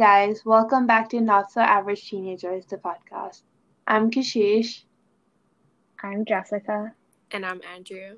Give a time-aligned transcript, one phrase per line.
[0.00, 3.42] guys, welcome back to Not So Average Teenagers, the podcast.
[3.86, 4.84] I'm Kashish.
[6.02, 6.94] I'm Jessica.
[7.32, 8.16] And I'm Andrew.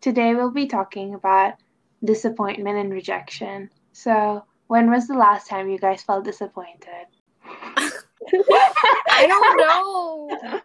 [0.00, 1.56] Today we'll be talking about
[2.02, 3.68] disappointment and rejection.
[3.92, 7.04] So, when was the last time you guys felt disappointed?
[7.44, 10.60] I don't know.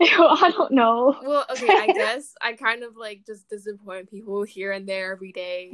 [0.00, 1.16] I don't know.
[1.24, 5.32] Well, okay, I guess I kind of like just disappoint people here and there every
[5.32, 5.72] day.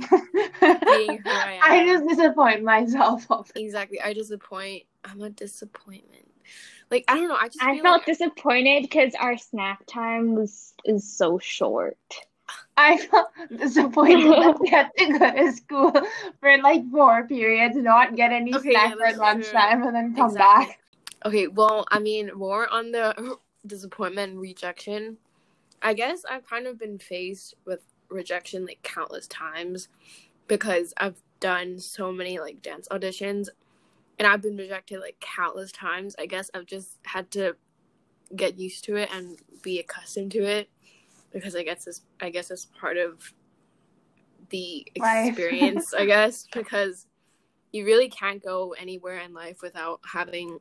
[0.87, 1.63] being who I am.
[1.63, 3.27] I just disappoint myself.
[3.55, 4.01] Exactly.
[4.01, 4.85] I disappoint.
[5.05, 6.29] I'm a disappointment.
[6.91, 7.39] Like I don't know.
[7.41, 11.97] I just I felt like, disappointed because our snack time was is so short.
[12.77, 15.93] I felt disappointed that we had to go to school
[16.41, 20.27] for like four periods, not get any Okay, snack yeah, for lunchtime, and then come
[20.31, 20.67] Exactly.
[20.67, 20.79] back.
[21.27, 23.37] Okay, well, I mean, more on the
[23.69, 25.19] disappointment and rejection.
[25.81, 29.89] I guess I've kind of been faced with rejection like countless times
[30.47, 33.49] because I've done so many like dance auditions
[34.19, 36.17] and I've been rejected like countless times.
[36.19, 37.55] I guess I've just had to
[38.35, 40.69] get used to it and be accustomed to it
[41.33, 43.33] because I guess it's I guess it's part of
[44.51, 47.07] the experience, I guess, because
[47.73, 50.59] you really can't go anywhere in life without having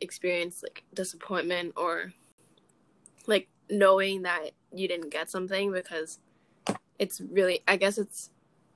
[0.00, 2.12] experienced like disappointment or
[3.26, 6.18] like knowing that you didn't get something because
[6.98, 8.30] it's really I guess it's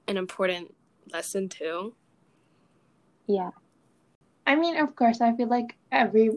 [0.09, 0.75] an important
[1.13, 1.95] lesson too.
[3.27, 3.51] Yeah.
[4.47, 6.31] I mean, of course, I feel like every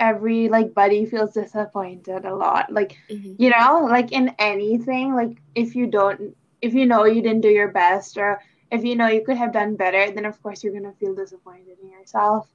[0.00, 2.72] every like buddy feels disappointed a lot.
[2.72, 3.34] Like Mm-hmm.
[3.38, 7.48] you know, like in anything, like if you don't, if you know you didn't do
[7.48, 10.72] your best, or if you know you could have done better, then of course you're
[10.72, 12.48] gonna feel disappointed in yourself.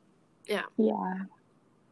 [0.48, 0.64] Yeah.
[0.78, 1.26] Yeah.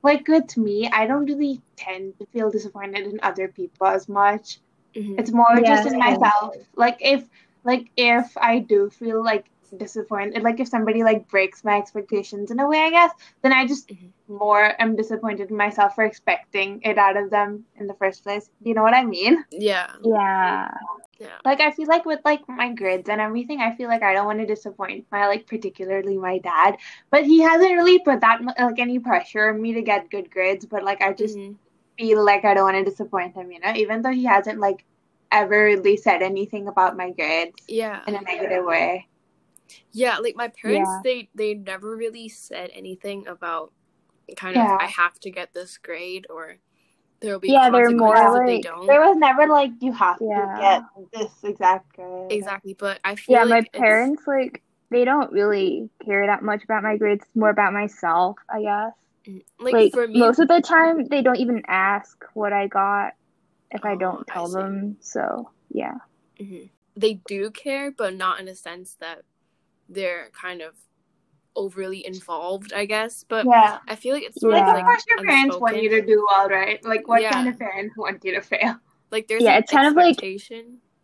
[0.04, 4.60] Like with me, I don't really tend to feel disappointed in other people as much.
[4.96, 5.20] Mm-hmm.
[5.20, 6.00] It's more Yeah, just in same.
[6.00, 6.56] myself.
[6.76, 7.28] Like if
[7.64, 9.46] like if I do feel like
[9.78, 13.12] disappointed, like if somebody like breaks my expectations in a way, I guess,
[13.44, 14.14] then I just Mhm.
[14.28, 18.50] more am disappointed in myself for expecting it out of them in the first place.
[18.62, 19.44] You know what I mean?
[19.52, 19.96] Yeah.
[20.04, 20.70] Yeah.
[21.20, 21.38] Yeah.
[21.46, 24.26] Like I feel like with like my grades and everything, I feel like I don't
[24.26, 26.78] want to disappoint my like particularly my dad,
[27.10, 30.66] but he hasn't really put that like any pressure on me to get good grades.
[30.66, 31.58] But like I just Mhm.
[31.98, 34.86] feel like I don't want to disappoint him, you know, even though he hasn't like
[35.32, 38.04] ever really said anything about my grades Yeah.
[38.08, 39.08] in a negative way.
[39.92, 41.02] Yeah, like my parents Yeah.
[41.04, 43.74] they they never really said anything about
[44.38, 44.76] kind Yeah.
[44.76, 46.58] of I have to get this grade or
[47.22, 48.88] there'll be Yeah, they're more if they like- don't.
[48.88, 50.82] There was never like you have Yeah.
[50.96, 52.32] to get this exact grade.
[52.32, 56.44] Exactly, but I feel Yeah, like my it's- parents like they don't really care that
[56.44, 57.26] much about my grades.
[57.36, 58.94] More about myself, I guess.
[59.28, 62.68] mm, like, Like, for me most of the time they don't even ask what I
[62.68, 63.14] got
[63.72, 64.54] if I Oh, don't tell see.
[64.54, 64.98] them.
[65.02, 65.96] So yeah.
[66.40, 66.70] Mhm.
[66.96, 69.24] They do care, but not in a sense that
[69.90, 70.76] they're kind of
[71.58, 73.26] overly involved, I guess.
[73.28, 73.80] But Yeah.
[73.88, 74.50] I feel like it's Yeah.
[74.50, 76.84] Like, of of course, your parents want you to do well, right?
[76.86, 77.32] Like, what Yeah.
[77.32, 78.76] kind of parents want you to fail?
[79.10, 80.20] like there's Yeah, it's kind of like-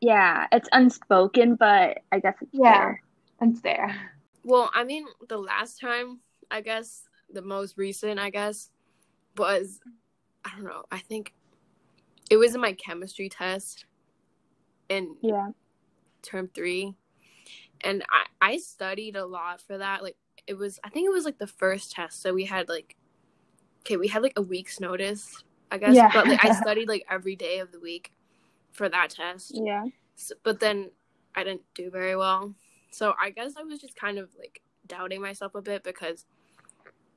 [0.02, 2.78] Yeah, it's unspoken, but I guess it's Yeah.
[2.80, 3.02] there.
[3.42, 4.12] It's there.
[4.44, 6.20] Well, I mean, the last time,
[6.52, 8.70] I guess, the most recent, I guess,
[9.38, 9.80] was,
[10.44, 11.34] I don't know, I think
[12.30, 13.86] it was in my chemistry test
[14.90, 15.52] in Yeah.
[16.22, 16.94] term three.
[17.86, 20.04] And I, I studied a lot for that.
[20.04, 20.18] Like,
[20.48, 22.22] it was, I think it was like the first test.
[22.22, 22.96] So we had like,
[23.82, 25.96] okay, we had like a week's notice, I guess.
[25.96, 26.10] Yeah.
[26.14, 28.12] But like, I studied like every day of the week
[28.72, 29.52] for that test.
[29.54, 29.86] Yeah.
[30.16, 30.92] So, but then
[31.36, 32.54] I didn't do very well.
[32.92, 36.26] So I guess I was just kind of like doubting myself a bit because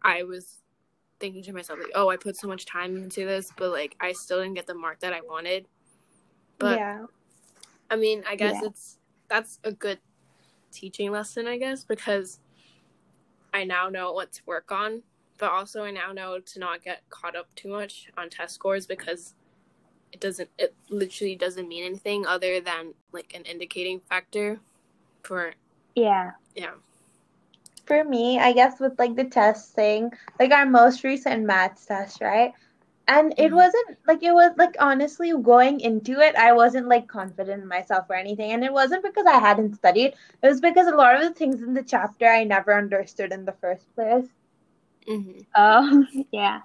[0.03, 0.62] I was
[1.19, 4.12] thinking to myself like, "Oh, I put so much time into this, but like I
[4.12, 5.66] still didn't get the mark that I wanted."
[6.58, 7.06] But yeah.
[7.91, 8.69] I mean, I guess Yeah.
[8.69, 8.98] it's
[9.28, 9.98] that's a good
[10.72, 12.41] teaching lesson, I guess, because
[13.52, 15.02] I now know what to work on,
[15.38, 18.87] but also I now know to not get caught up too much on test scores
[18.87, 19.34] because
[20.12, 24.58] it doesn't it literally doesn't mean anything other than like an indicating factor
[25.22, 25.52] for
[25.94, 26.32] Yeah.
[26.54, 26.72] yeah.
[27.87, 30.10] For me, I guess with like the test thing,
[30.40, 32.52] like our most recent maths test, right?
[33.08, 33.55] And it Mhm.
[33.55, 38.06] wasn't like it was like honestly going into it, I wasn't like confident in myself
[38.08, 38.53] or anything.
[38.53, 40.14] And it wasn't because I hadn't studied.
[40.43, 43.44] It was because a lot of the things in the chapter I never understood in
[43.44, 44.32] the first place.
[45.08, 45.41] mm-hmm.
[45.56, 46.61] Oh, yeah.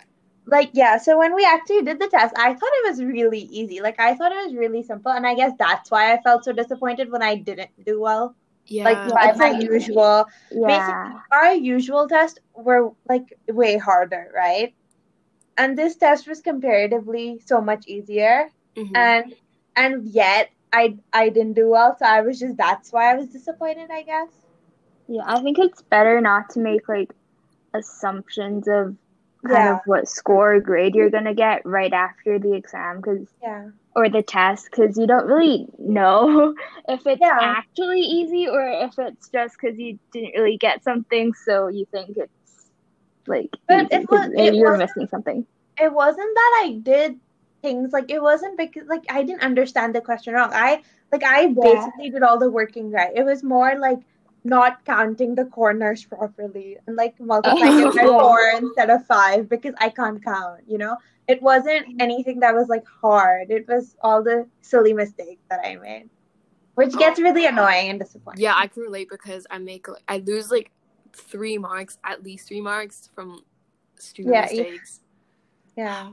[0.46, 3.80] like yeah so when we actually did the test i thought it was really easy
[3.82, 6.52] like i thought it was really simple and i guess that's why i felt so
[6.52, 8.36] disappointed when i didn't do well
[8.68, 8.86] Yeah.
[8.86, 11.22] like by my usual Yeah.
[11.32, 14.74] our usual tests were like way harder right
[15.62, 18.96] and this test was comparatively so much easier Mhm.
[18.96, 19.36] and
[19.76, 23.28] and yet i i didn't do well so i was just that's why i was
[23.30, 24.32] disappointed i guess
[25.08, 27.10] Yeah, I think it's better not to make like
[27.74, 28.96] assumptions of
[29.50, 29.74] kind Yeah.
[29.74, 33.70] of what score or grade you're gonna get right after the exam because Yeah.
[33.96, 36.54] or the test because you don't really know
[36.88, 37.40] if it's Yeah.
[37.40, 42.18] actually easy or if it's just because you didn't really get something so you think
[42.18, 42.32] it's
[43.28, 45.46] like But easy it 'cause was- it you're missing something
[45.80, 47.20] It wasn't that I did
[47.62, 50.52] things like it wasn't because like I didn't understand the question wrong.
[50.54, 50.82] I
[51.12, 53.12] like I basically did all the working right.
[53.16, 54.00] It was more like
[54.44, 59.76] not counting the corners properly and like multiplying it by four instead of five because
[59.80, 60.98] I can't count, you know?
[61.28, 62.02] It wasn't mm-hmm.
[62.02, 63.52] anything that was like hard.
[63.52, 66.10] It was all the silly mistakes that I made.
[66.76, 68.42] Which gets really annoying and disappointing.
[68.44, 70.72] Yeah, I can relate because I make like I lose like
[71.14, 73.44] three marks, at least three marks from
[73.96, 75.00] stupid Yeah, mistakes.
[75.76, 76.12] Yeah.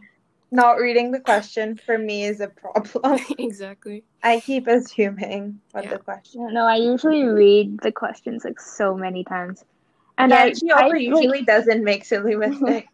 [0.50, 3.21] Not reading the question for me is a problem.
[3.39, 4.05] exactly.
[4.23, 5.91] I keep assuming what Yeah.
[5.91, 6.53] the question.
[6.53, 9.65] no i usually read the questions like so many times
[10.17, 12.89] and yeah, i she type, over like, usually doesn't make silly mistakes.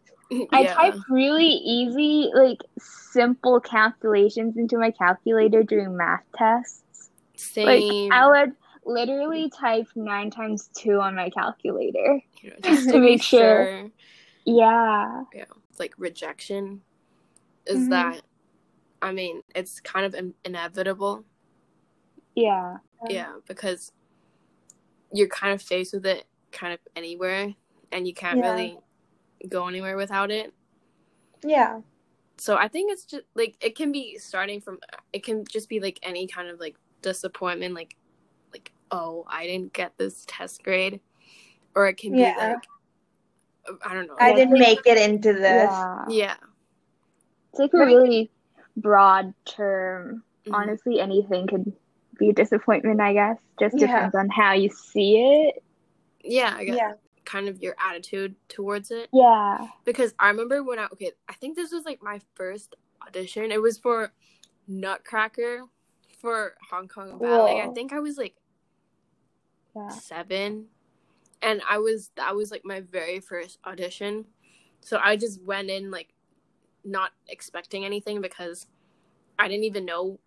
[0.51, 0.73] I yeah.
[0.73, 7.09] type really easy, like simple calculations into my calculator during math tests.
[7.57, 8.11] Like Same.
[8.11, 8.53] I would
[8.85, 12.21] literally type nine times two on my calculator.
[12.43, 13.65] know, just to make sure.
[13.65, 13.91] sure.
[14.45, 15.23] Yeah.
[15.79, 16.81] Like rejection
[17.65, 17.89] is Mhm.
[17.89, 18.21] that.
[19.01, 21.25] I mean, it's kind of in- inevitable.
[22.35, 22.77] Yeah.
[23.09, 23.91] Yeah, because
[25.11, 27.53] you're kind of faced with it kind of anywhere,
[27.91, 28.51] and you can't Yeah.
[28.51, 28.79] really
[29.49, 30.53] go anywhere without it.
[31.43, 31.81] Yeah.
[32.37, 34.77] so i think it's just like it can be starting from
[35.13, 37.95] it can just be like any kind of like disappointment like
[38.91, 40.99] oh i didn't get this test grade
[41.75, 42.35] or it can be Yeah.
[43.67, 45.71] like i don't know I didn't I make it into this.
[45.71, 46.05] Yeah.
[46.09, 46.35] yeah
[47.51, 48.29] It's like a really
[48.77, 50.23] broad term.
[50.45, 50.53] Mhm.
[50.53, 51.73] Honestly, anything could
[52.19, 53.37] be a disappointment, I guess.
[53.59, 53.87] Just Yeah.
[53.87, 55.63] depends on how you see it.
[56.23, 56.93] yeah i guess Yeah.
[57.23, 59.67] kind of your attitude towards it Yeah.
[59.83, 63.61] because i remember when i okay i think this was like my first audition it
[63.61, 64.11] was for
[64.67, 65.63] nutcracker
[66.19, 68.35] for hong kong ballet i think i was like
[69.75, 69.89] Yeah.
[69.89, 70.65] seven
[71.41, 74.25] and i was that was like my very first audition
[74.81, 76.13] so i just went in like
[76.83, 78.67] not expecting anything because
[79.37, 80.19] i didn't even know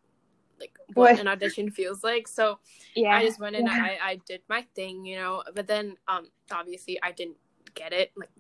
[0.60, 1.20] like what What?
[1.20, 2.58] an audition feels like so
[2.94, 3.16] Yeah.
[3.16, 3.72] i just went in Yeah.
[3.80, 7.36] I, I did my thing you know but then um obviously i didn't
[7.74, 8.30] get it like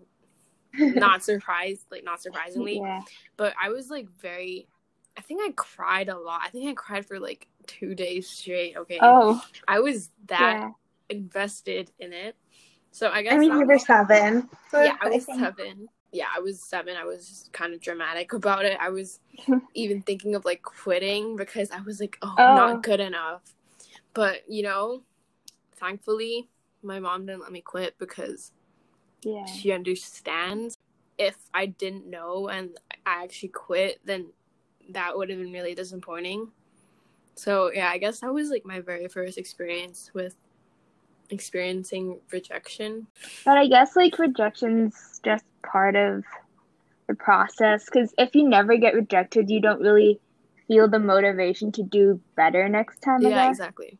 [0.94, 3.02] not surprised like not surprisingly Yeah.
[3.36, 4.68] but i was like very
[5.16, 8.76] i think i cried a lot i think i cried for like two days straight
[8.76, 9.42] okay Oh.
[9.66, 10.70] i was that Yeah.
[11.10, 12.36] Invested in it.
[12.90, 14.48] So I guess I mean, you were was- seven.
[14.70, 15.88] So yeah, I was think- seven.
[16.10, 16.96] Yeah, I was seven.
[16.96, 18.78] I was kind of dramatic about it.
[18.80, 19.20] I was
[19.74, 22.56] even thinking of like quitting because I was like, oh, I'm Oh.
[22.74, 23.42] not good enough.
[24.14, 25.02] But you know,
[25.76, 26.48] thankfully,
[26.82, 28.52] my mom didn't let me quit because
[29.22, 29.44] Yeah.
[29.46, 30.76] she understands.
[31.18, 34.28] If I didn't know and I actually quit, then
[34.90, 36.52] that would have been really disappointing.
[37.34, 40.36] So yeah, I guess that was like my very first experience with
[41.30, 43.06] experiencing rejection.
[43.44, 44.94] But I guess like rejection's
[45.24, 46.24] just part of
[47.08, 50.20] the process because if you never get rejected, you don't really
[50.66, 53.22] feel the motivation to do better next time.
[53.22, 53.98] Yeah, exactly.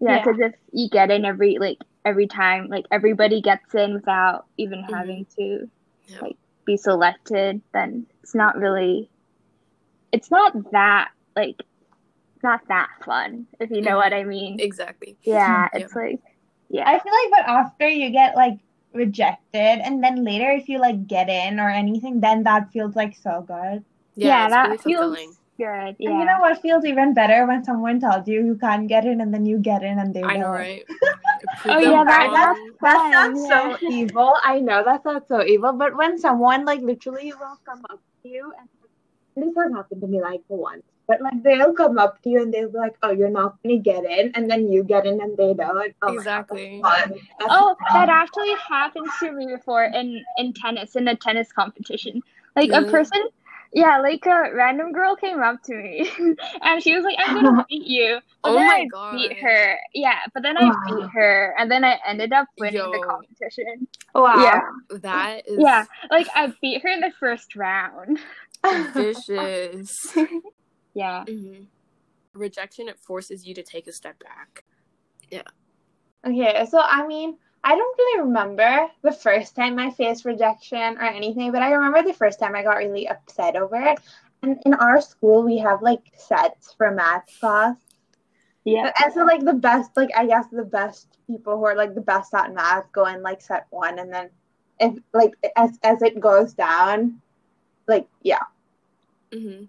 [0.00, 0.24] Yeah, Yeah.
[0.24, 4.82] because if you get in every like every time, like everybody gets in without even
[4.82, 4.90] Mhm.
[4.94, 5.70] having to
[6.06, 6.20] Yeah.
[6.20, 9.10] like be selected, then it's not really.
[10.12, 11.56] It's not that like,
[12.42, 13.96] not that fun if you know Mhm.
[13.96, 14.60] what I mean.
[14.60, 15.18] Exactly.
[15.22, 15.78] Yeah, Yeah.
[15.80, 16.20] it's like,
[16.68, 18.58] yeah, I feel like, but after you get like
[18.92, 23.16] rejected, and then later if you like get in or anything, then that feels like
[23.16, 23.84] so good.
[24.16, 25.28] Yeah, yeah, it's that really feels fulfilling.
[25.58, 25.96] good.
[25.98, 26.10] Yeah.
[26.10, 29.20] And you know what feels even better when someone tells you you can't get in,
[29.20, 30.52] and then you get in, and they I know, don't.
[30.52, 30.84] right?
[31.66, 32.70] Oh, yeah, that- that's- wrong.
[32.82, 33.76] That sounds yeah.
[33.78, 34.34] so evil.
[34.42, 38.28] I know that sounds so evil, but when someone like literally will come up to
[38.28, 38.68] you and
[39.36, 42.52] this has happened to me like once, but like they'll come up to you and
[42.52, 45.36] they'll be like, "Oh, you're not gonna get in," and then you get in and
[45.36, 45.94] they don't.
[46.02, 46.80] Oh my God, Exactly.
[46.82, 47.20] that's fun.
[47.38, 52.22] That's Oh, that actually happened to me before in in tennis in a tennis competition.
[52.56, 53.22] Like a person,
[53.72, 56.10] yeah, like a random girl came up to me
[56.62, 59.16] and she was like, "I'm gonna beat you." But Oh then my I God.
[59.16, 59.78] beat her.
[59.94, 63.88] Yeah, but then I beat her, and then I ended up winning the competition.
[64.14, 64.36] Wow.
[64.42, 64.60] Yeah,
[65.00, 68.18] That is yeah, like I beat her in the first round.
[68.94, 70.16] vicious.
[70.96, 71.64] Yeah, hmm
[72.34, 74.64] Rejection it forces you to take a step back.
[75.30, 75.42] Yeah.
[76.26, 81.02] Okay, so I mean, I don't really remember the first time I faced rejection or
[81.04, 84.00] anything, but I remember the first time I got really upset over it.
[84.42, 87.76] And in our school, we have like sets for math class.
[88.64, 91.94] yeah, And so, like, the best, like, I guess the best people who are like
[91.94, 94.30] the best at math go in like set one, and then
[94.80, 97.20] if like as as it goes down,
[97.86, 98.44] like yeah,
[99.32, 99.68] hmm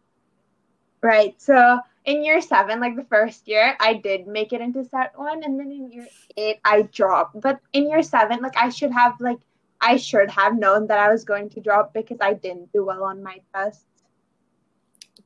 [1.02, 1.40] right.
[1.42, 5.44] So in year seven, like the first year, I did make it into set one,
[5.44, 7.40] and then in year eight, I dropped.
[7.42, 9.40] But in year seven, like I should have like
[9.82, 13.04] I should have known that I was going to drop because I didn't do well
[13.04, 13.86] on my tests.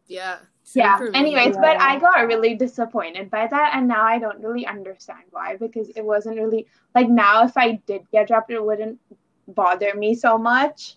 [0.07, 0.39] Yeah.
[0.73, 0.97] Yeah.
[0.97, 1.19] for me.
[1.19, 5.57] Anyways, but I got really disappointed by that, and now I don't really understand why
[5.57, 8.99] because it wasn't really like now if I did get dropped, it wouldn't
[9.47, 10.95] bother me so much.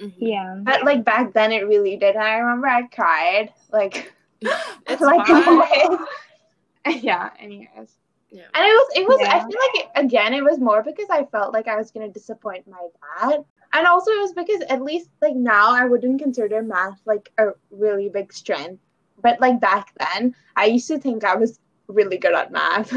[0.00, 0.14] Mhm.
[0.18, 0.60] Yeah.
[0.62, 2.14] But like back then, it really did.
[2.14, 4.12] And I remember I cried like
[4.86, 5.26] It's like
[7.02, 7.30] yeah.
[7.38, 7.96] Anyways.
[8.30, 8.44] Yeah.
[8.54, 9.20] And it was, it was.
[9.30, 12.08] I feel like it, again, it was more because I felt like I was gonna
[12.08, 12.86] disappoint my
[13.20, 17.32] dad, and also it was because at least like now I wouldn't consider math like
[17.38, 18.82] a really big strength,
[19.22, 22.92] but like back then I used to think I was really good at math.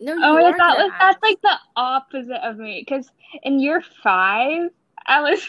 [0.00, 2.80] No, you Oh, are yeah, that was that's like the opposite of me.
[2.86, 3.10] Because
[3.42, 4.70] in year five,
[5.06, 5.46] I was,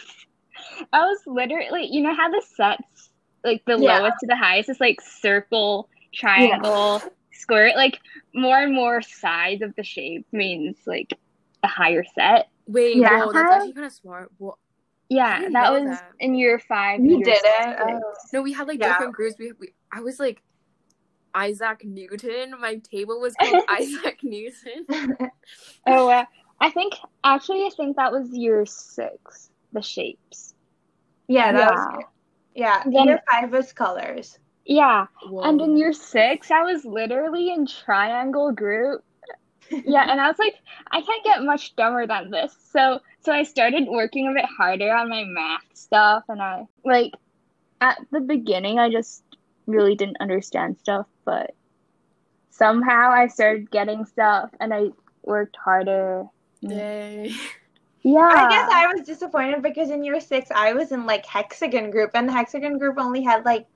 [0.92, 3.10] I was literally, you know how the sets,
[3.44, 3.98] like the Yeah.
[3.98, 7.02] lowest to the highest, is like circle, triangle,
[7.32, 7.72] square.
[7.76, 7.98] Like
[8.34, 11.12] more and more sides of the shape means like
[11.62, 12.48] a higher set.
[12.66, 13.24] Wait, Yeah.
[13.24, 14.30] whoa, that's actually kind of smart.
[14.38, 14.58] Well,
[15.08, 16.12] Yeah, that was that.
[16.20, 17.00] in year five.
[17.00, 17.64] We year did it?
[17.64, 17.82] six.
[17.84, 18.14] Oh.
[18.32, 18.88] no, we had like Yeah.
[18.92, 19.36] different groups.
[19.38, 20.42] We, we, I was like
[21.34, 22.54] Isaac Newton.
[22.60, 24.86] My table was called Isaac Newton.
[25.86, 26.24] Oh, uh,
[26.60, 29.50] I think actually, I think that was year six.
[29.72, 30.51] The shapes.
[31.28, 31.70] Yeah, that Yeah.
[31.70, 32.04] was good.
[32.54, 34.38] Yeah, Then- year five was colors.
[34.64, 35.42] Yeah, Whoa.
[35.42, 39.02] and in year six, I was literally in triangle group.
[39.70, 40.54] Yeah, and I was like,
[40.90, 42.54] I can't get much dumber than this.
[42.70, 47.12] So, so I started working a bit harder on my math stuff, and I like
[47.80, 49.24] at the beginning, I just
[49.66, 51.54] really didn't understand stuff, but
[52.50, 54.88] somehow I started getting stuff, and I
[55.22, 56.26] worked harder.
[56.60, 57.32] Yay.
[58.02, 61.90] Yeah, I guess I was disappointed because in year six I was in like hexagon
[61.90, 63.66] group, and the hexagon group only had like.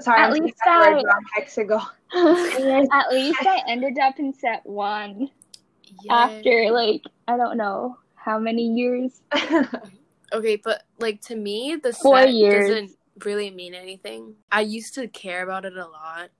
[0.00, 1.02] Sorry, At I'm least that I-
[1.34, 1.80] Hexagon.
[2.14, 5.30] At least I ended up in set one
[6.02, 6.10] Yay.
[6.10, 9.22] after like I don't know how many years.
[10.34, 12.68] Okay, but like to me, the Four set years.
[12.70, 14.34] doesn't really mean anything.
[14.50, 16.30] I used to care about it a lot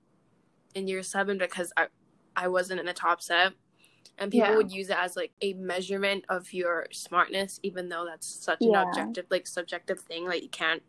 [0.74, 1.88] in year seven because I
[2.34, 3.52] I wasn't in the top set,
[4.18, 4.56] and people Yeah.
[4.56, 8.74] would use it as like a measurement of your smartness, even though that's such an
[8.74, 10.26] objective, like subjective thing.
[10.26, 10.82] Like you can't.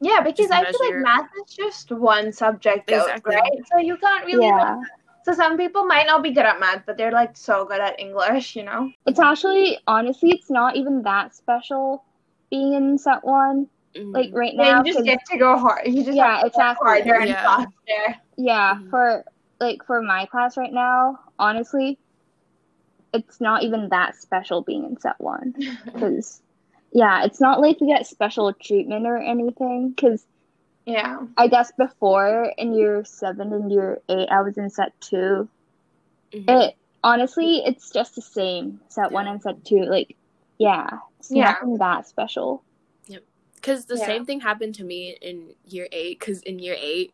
[0.00, 3.36] yeah, because Just I feel like math is just one subject, though, Exactly.
[3.36, 3.52] right?
[3.70, 4.46] So you can't really.
[4.46, 4.76] Yeah.
[4.76, 4.86] like-
[5.22, 8.00] so some people might not be good at math, but they're like so good at
[8.00, 8.90] English, you know?
[9.06, 12.04] It's actually honestly, it's not even that special
[12.50, 13.68] being in set one.
[13.94, 14.14] Mhm.
[14.14, 15.86] Like right Yeah, now, you just get to go hard.
[15.86, 16.86] You just Yeah, have to exactly.
[16.88, 17.42] harder and Yeah.
[17.42, 18.20] faster.
[18.38, 18.88] yeah, Mhm.
[18.90, 19.24] for
[19.60, 21.98] like for my class right now, honestly,
[23.12, 26.42] it's not even that special being in set one because
[26.92, 29.90] yeah, it's not like we get special treatment or anything.
[29.90, 30.24] Because
[30.86, 31.18] yeah.
[31.36, 35.48] I guess before in year seven and year eight, I was in set two.
[36.32, 36.44] Mhm.
[36.48, 39.84] It honestly, it's just the same set one and set two.
[39.84, 40.16] Like,
[40.58, 41.52] yeah, it's Yeah.
[41.52, 42.62] nothing that special.
[43.54, 44.06] Because the Yeah.
[44.06, 46.18] same thing happened to me in year eight.
[46.18, 47.12] Because in year eight,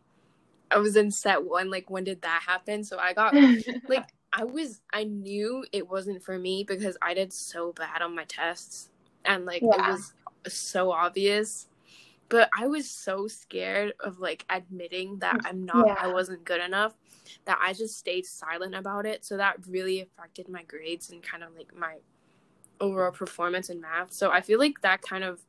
[0.70, 1.70] I was in set one.
[1.70, 2.84] Like, when did that happen?
[2.84, 3.34] So I got
[3.88, 8.14] like I was I knew it wasn't for me because I did so bad on
[8.14, 8.90] my tests
[9.24, 10.12] and like it was
[10.46, 11.68] so obvious.
[12.28, 16.94] But I was so scared of like admitting that I'm not I wasn't good enough
[17.46, 19.24] that I just stayed silent about it.
[19.24, 21.96] So that really affected my grades and kind of like my
[22.78, 24.12] overall performance in math.
[24.12, 25.40] So I feel like that kind of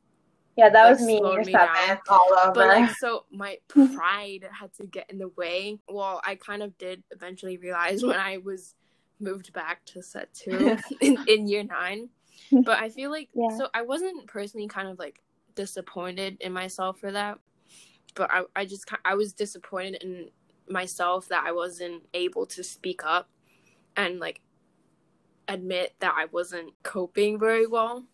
[0.56, 1.98] yeah, that like, was me slowed me down.
[2.08, 2.52] all over.
[2.52, 6.76] but like so my pride had to get in the way well i kind of
[6.78, 8.74] did eventually realize when i was
[9.20, 12.08] moved back to set two in, in year nine.
[12.52, 13.56] But i feel like Yeah.
[13.58, 15.20] so i wasn't personally kind of like
[15.54, 17.38] disappointed in myself for that.
[18.14, 20.30] But i, I just i was disappointed in
[20.68, 23.28] myself that i wasn't able to speak up
[23.96, 24.40] and like
[25.48, 28.04] admit that i wasn't coping very well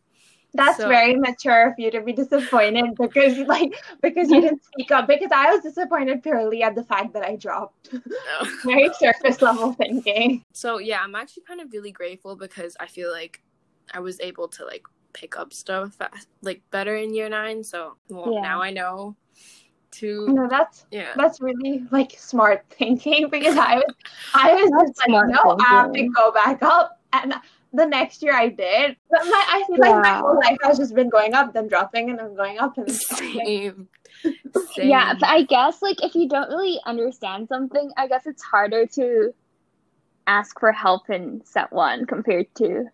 [0.56, 4.92] That's So- very mature of you to be disappointed because like because you didn't speak
[4.92, 5.08] up.
[5.08, 7.90] Because I was disappointed purely at the fact that I dropped.
[7.92, 8.58] Oh.
[8.64, 10.44] very surface level thinking.
[10.52, 13.42] So yeah, I'm actually kind of really grateful because I feel like
[13.92, 15.99] I was able to like pick up stuff
[16.42, 17.64] like better in year nine.
[17.64, 18.40] So well, Yeah.
[18.40, 19.16] now I know
[19.92, 21.14] to No, that's yeah.
[21.16, 23.94] that's really like smart thinking because I was
[24.34, 27.34] I was That's just like no, I have to go back up and.
[27.74, 30.94] The next year I did, but my I feel like my whole life has just
[30.94, 32.94] been going up, then dropping, and then going up and then.
[32.94, 33.44] Same.
[33.44, 33.88] Same.
[34.76, 38.86] Yeah, but I guess like if you don't really understand something, I guess it's harder
[38.86, 39.34] to
[40.28, 42.84] ask for help in set one compared to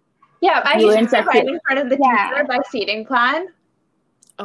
[0.40, 1.52] Yeah, I You in used to set right two.
[1.52, 2.30] in front of the Yeah.
[2.30, 3.48] teacher by seating plan.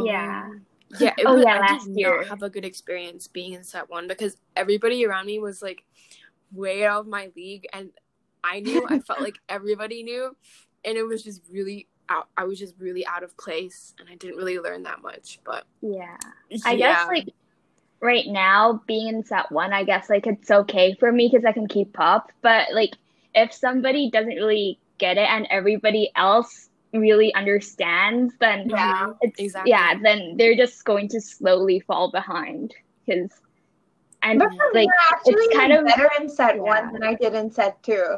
[0.02, 0.44] Yeah.
[0.48, 0.66] Um,
[1.00, 2.18] Yeah, it Oh, was, yeah, I last did year.
[2.18, 5.84] not have a good experience being in set one because everybody around me was like
[6.52, 7.90] way out of my league, and
[8.50, 10.36] I knew I felt like everybody knew,
[10.84, 12.28] and it was just really out.
[12.38, 15.40] I was just really out of place, and I didn't really learn that much.
[15.46, 16.18] But Yeah.
[16.66, 16.78] I yeah.
[16.78, 17.30] guess like
[18.02, 21.52] right now being in set one, I guess like it's okay for me because I
[21.54, 22.32] can keep up.
[22.42, 22.92] But like
[23.34, 29.72] if somebody doesn't really get it and everybody else really understands, then Yeah, it's exactly.
[29.72, 32.74] yeah, then they're just going to slowly fall behind
[33.06, 33.32] because
[34.24, 36.62] and But for like me, actually it's kind of- better in set yeah.
[36.62, 38.18] one than I did in set two.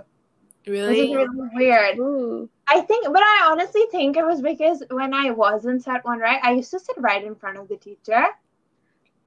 [0.67, 1.97] Which really, is really weird.
[1.99, 6.03] ooh, I think, but I honestly think it was because when I was in set
[6.05, 8.25] one, right, I used to sit right in front of the teacher.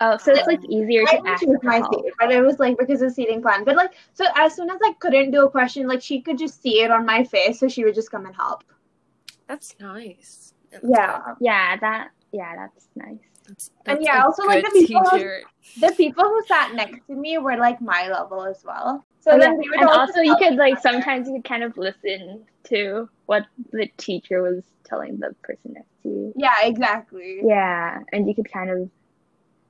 [0.02, 1.94] oh, so it's like easier to didn't ask choose my help.
[1.94, 3.64] seat, but it was like because of seating plan.
[3.64, 6.62] But like, so as soon as I couldn't do a question, like she could just
[6.62, 8.64] see it on my face, so she would just come and help.
[9.46, 10.54] that's nice.
[10.70, 13.18] That's Yeah, Yeah, that yeah, that's nice.
[13.48, 15.42] That's, And yeah, also, like, the people- teacher.
[15.80, 19.04] the people who sat next to me were like my level as well.
[19.20, 19.58] So Oh, then yeah.
[19.58, 20.80] we would and all also you could like other.
[20.82, 25.88] sometimes you could kind of listen to what the teacher was telling the person next
[26.02, 26.32] to you.
[26.36, 27.40] Yeah, exactly.
[27.44, 28.90] Yeah, and you could kind of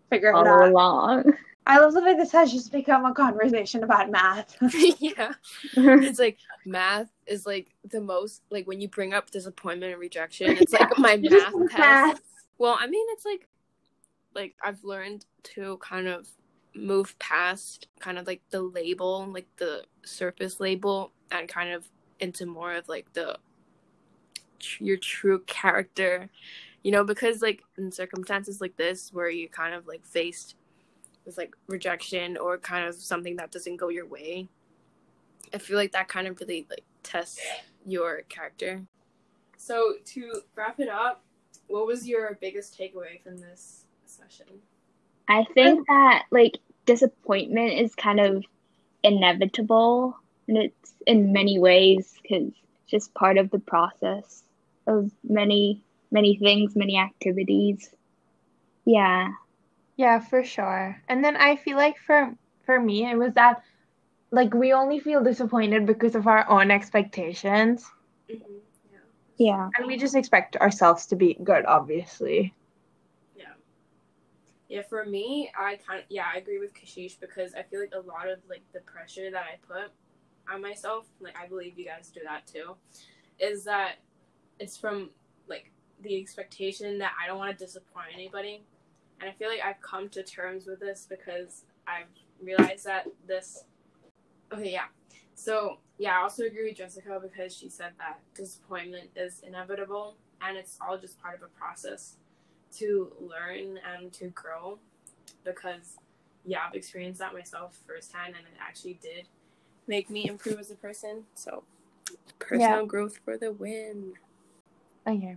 [0.09, 0.69] Figure it follow out.
[0.71, 1.33] along.
[1.67, 4.57] I love the way this has just become a conversation about math.
[4.99, 5.35] yeah.
[5.77, 10.51] it's like math is like the most like when you bring up disappointment and rejection
[10.59, 12.21] it's like my math want test math.
[12.59, 13.47] well i mean it's like
[14.35, 16.27] like i've learned to kind of
[16.75, 21.89] move past kind of like the label like the surface label and kind of
[22.21, 23.37] into more of like the
[24.79, 26.29] your true character
[26.83, 30.55] you know because like in circumstances like this where you kind of like faced
[31.25, 34.49] with like rejection or kind of something that doesn't go your way
[35.53, 37.41] I feel like that kind of really like tests
[37.85, 38.83] your character.
[39.57, 41.25] So to wrap it up,
[41.67, 44.47] what was your biggest takeaway from this session?
[45.31, 48.45] I think that like disappointment is kind of
[49.03, 50.17] inevitable
[50.49, 54.43] and it's in many ways because it's just part of the process
[54.87, 57.89] of many many things, many activities.
[58.85, 59.29] Yeah.
[59.97, 61.01] Yeah, for sure.
[61.09, 62.35] And then I feel like for
[62.67, 63.63] for me it was that
[64.33, 67.89] like we only feel disappointed because of our own expectations
[68.31, 68.53] Mm-hmm.
[68.93, 68.99] Yeah.
[69.39, 69.69] Yeah.
[69.77, 72.55] and we just expect ourselves to be good obviously.
[74.71, 74.83] Yeah.
[74.83, 78.01] For me, I kind of, yeah, I agree with Kashish because I feel like a
[78.01, 79.93] lot of like the pressure that I put
[80.53, 82.77] on myself, like I believe you guys do that too,
[83.41, 83.97] is that
[84.61, 85.11] it's from
[85.49, 88.63] like the expectation that I don't want to disappoint anybody.
[89.21, 92.09] And I feel like I've come to terms with this because I've
[92.43, 93.65] realized that this
[94.53, 94.87] Okay, yeah.
[95.35, 100.57] So, yeah, I also agree with Jessica because she said that disappointment is inevitable and
[100.57, 102.17] it's all just part of a process
[102.77, 104.79] to learn and to grow
[105.45, 105.97] because
[106.45, 109.27] yeah i've experienced that myself firsthand and it actually did
[109.87, 111.63] make me improve as a person so
[112.39, 114.13] personal growth for the win
[115.07, 115.37] Okay.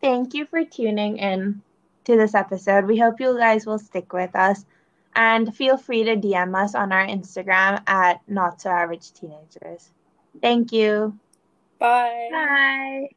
[0.00, 1.62] Thank you for tuning in
[2.04, 2.86] to this episode.
[2.86, 4.64] We hope you guys will stick with us
[5.14, 9.90] and feel free to DM us on our Instagram at not so average teenagers.
[10.40, 11.18] Thank you.
[11.78, 13.10] bye Bye.